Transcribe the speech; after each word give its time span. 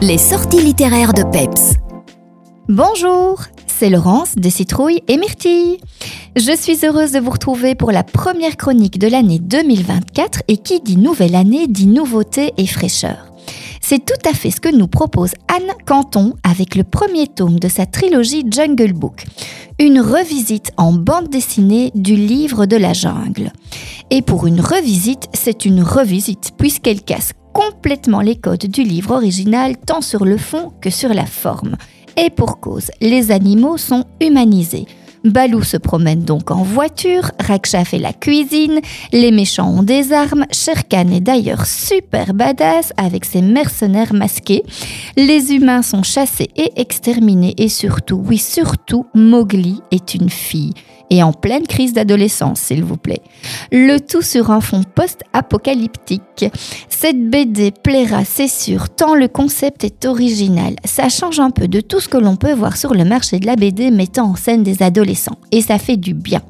Les 0.00 0.16
sorties 0.16 0.62
littéraires 0.62 1.12
de 1.12 1.24
Peps. 1.24 1.74
Bonjour, 2.68 3.40
c'est 3.66 3.90
Laurence 3.90 4.36
de 4.36 4.48
Citrouille 4.48 5.02
et 5.08 5.16
Myrtille. 5.16 5.78
Je 6.36 6.56
suis 6.56 6.86
heureuse 6.86 7.10
de 7.10 7.18
vous 7.18 7.32
retrouver 7.32 7.74
pour 7.74 7.90
la 7.90 8.04
première 8.04 8.56
chronique 8.56 9.00
de 9.00 9.08
l'année 9.08 9.40
2024 9.40 10.42
et 10.46 10.58
qui 10.58 10.78
dit 10.78 10.96
nouvelle 10.96 11.34
année 11.34 11.66
dit 11.66 11.88
nouveauté 11.88 12.52
et 12.58 12.66
fraîcheur. 12.68 13.32
C'est 13.80 14.04
tout 14.04 14.28
à 14.28 14.34
fait 14.34 14.52
ce 14.52 14.60
que 14.60 14.72
nous 14.72 14.86
propose 14.86 15.32
Anne 15.48 15.72
Canton 15.84 16.34
avec 16.44 16.76
le 16.76 16.84
premier 16.84 17.26
tome 17.26 17.58
de 17.58 17.68
sa 17.68 17.84
trilogie 17.84 18.44
Jungle 18.48 18.92
Book, 18.92 19.24
une 19.80 20.00
revisite 20.00 20.70
en 20.76 20.92
bande 20.92 21.28
dessinée 21.28 21.90
du 21.96 22.14
livre 22.14 22.66
de 22.66 22.76
la 22.76 22.92
jungle. 22.92 23.50
Et 24.10 24.22
pour 24.22 24.46
une 24.46 24.60
revisite, 24.60 25.28
c'est 25.32 25.64
une 25.64 25.82
revisite 25.82 26.52
puisqu'elle 26.56 27.02
casse 27.02 27.32
complètement 27.58 28.20
les 28.20 28.36
codes 28.36 28.66
du 28.66 28.84
livre 28.84 29.16
original 29.16 29.76
tant 29.76 30.00
sur 30.00 30.24
le 30.24 30.36
fond 30.36 30.72
que 30.80 30.90
sur 30.90 31.12
la 31.12 31.26
forme. 31.26 31.74
Et 32.16 32.30
pour 32.30 32.60
cause, 32.60 32.92
les 33.00 33.32
animaux 33.32 33.76
sont 33.76 34.04
humanisés. 34.20 34.86
Balou 35.30 35.62
se 35.62 35.76
promène 35.76 36.22
donc 36.22 36.50
en 36.50 36.62
voiture, 36.62 37.30
Raksha 37.38 37.84
fait 37.84 37.98
la 37.98 38.12
cuisine, 38.12 38.80
les 39.12 39.30
méchants 39.30 39.70
ont 39.70 39.82
des 39.82 40.12
armes, 40.12 40.46
Sherkan 40.52 41.08
est 41.10 41.20
d'ailleurs 41.20 41.66
super 41.66 42.34
badass 42.34 42.92
avec 42.96 43.24
ses 43.24 43.42
mercenaires 43.42 44.14
masqués, 44.14 44.64
les 45.16 45.54
humains 45.54 45.82
sont 45.82 46.02
chassés 46.02 46.50
et 46.56 46.72
exterminés 46.80 47.54
et 47.58 47.68
surtout, 47.68 48.22
oui 48.24 48.38
surtout, 48.38 49.06
Mowgli 49.14 49.80
est 49.90 50.14
une 50.14 50.30
fille 50.30 50.74
et 51.10 51.22
en 51.22 51.32
pleine 51.32 51.66
crise 51.66 51.92
d'adolescence, 51.92 52.60
s'il 52.60 52.84
vous 52.84 52.96
plaît. 52.96 53.22
Le 53.72 53.98
tout 53.98 54.22
sur 54.22 54.50
un 54.50 54.60
fond 54.60 54.82
post-apocalyptique. 54.82 56.46
Cette 56.88 57.30
BD 57.30 57.70
plaira, 57.70 58.24
c'est 58.24 58.48
sûr, 58.48 58.90
tant 58.90 59.14
le 59.14 59.28
concept 59.28 59.84
est 59.84 60.04
original. 60.04 60.76
Ça 60.84 61.08
change 61.08 61.40
un 61.40 61.50
peu 61.50 61.68
de 61.68 61.80
tout 61.80 62.00
ce 62.00 62.08
que 62.08 62.18
l'on 62.18 62.36
peut 62.36 62.52
voir 62.52 62.76
sur 62.76 62.94
le 62.94 63.04
marché 63.04 63.38
de 63.38 63.46
la 63.46 63.56
BD 63.56 63.90
mettant 63.90 64.30
en 64.30 64.36
scène 64.36 64.62
des 64.62 64.82
adolescents. 64.82 65.17
Et 65.52 65.62
ça 65.62 65.78
fait 65.78 65.96
du 65.96 66.14
bien. 66.14 66.42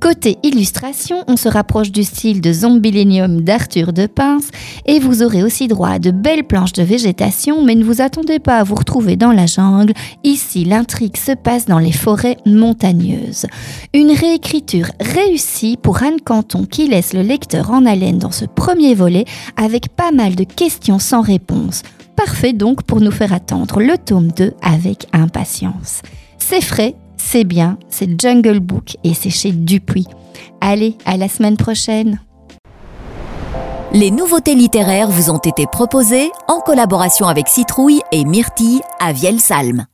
Côté 0.00 0.38
illustration, 0.42 1.24
on 1.28 1.36
se 1.36 1.48
rapproche 1.48 1.92
du 1.92 2.04
style 2.04 2.40
de 2.40 2.52
Zombilenium 2.54 3.42
d'Arthur 3.42 3.92
de 3.92 4.06
Pince 4.06 4.48
et 4.86 4.98
vous 4.98 5.22
aurez 5.22 5.42
aussi 5.42 5.68
droit 5.68 5.90
à 5.90 5.98
de 5.98 6.10
belles 6.10 6.44
planches 6.44 6.72
de 6.72 6.82
végétation, 6.82 7.62
mais 7.62 7.74
ne 7.74 7.84
vous 7.84 8.00
attendez 8.00 8.38
pas 8.38 8.56
à 8.56 8.64
vous 8.64 8.76
retrouver 8.76 9.16
dans 9.16 9.32
la 9.32 9.44
jungle. 9.44 9.92
Ici, 10.24 10.64
l'intrigue 10.64 11.18
se 11.18 11.32
passe 11.32 11.66
dans 11.66 11.78
les 11.78 11.92
forêts 11.92 12.38
montagneuses. 12.46 13.44
Une 13.92 14.10
réécriture 14.10 14.86
réussie 15.00 15.76
pour 15.76 16.02
Anne 16.02 16.20
Canton 16.24 16.64
qui 16.64 16.88
laisse 16.88 17.12
le 17.12 17.20
lecteur 17.20 17.70
en 17.70 17.84
haleine 17.84 18.18
dans 18.18 18.30
ce 18.30 18.46
premier 18.46 18.94
volet 18.94 19.26
avec 19.58 19.88
pas 19.88 20.12
mal 20.12 20.34
de 20.34 20.44
questions 20.44 20.98
sans 20.98 21.20
réponse. 21.20 21.82
Parfait 22.16 22.54
donc 22.54 22.84
pour 22.84 23.02
nous 23.02 23.10
faire 23.10 23.34
attendre 23.34 23.80
le 23.80 23.98
tome 23.98 24.32
2 24.32 24.54
avec 24.62 25.08
impatience. 25.12 26.00
C'est 26.38 26.62
frais, 26.62 26.94
c'est 27.30 27.44
bien, 27.44 27.78
c'est 27.88 28.20
Jungle 28.20 28.58
Book 28.58 28.96
et 29.04 29.14
c'est 29.14 29.30
chez 29.30 29.52
Dupuis. 29.52 30.08
Allez, 30.60 30.96
à 31.04 31.16
la 31.16 31.28
semaine 31.28 31.56
prochaine. 31.56 32.20
Les 33.92 34.10
nouveautés 34.10 34.56
littéraires 34.56 35.08
vous 35.08 35.30
ont 35.30 35.38
été 35.38 35.66
proposées 35.70 36.32
en 36.48 36.58
collaboration 36.58 37.28
avec 37.28 37.46
Citrouille 37.46 38.00
et 38.10 38.24
Myrtille 38.24 38.80
à 38.98 39.12
Vielsalm. 39.12 39.86